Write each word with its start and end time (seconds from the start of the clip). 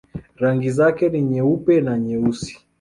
Rangi 0.41 0.69
zake 0.71 1.09
ni 1.09 1.21
nyeupe 1.21 1.81
na 1.81 1.99
nyeusi. 1.99 2.55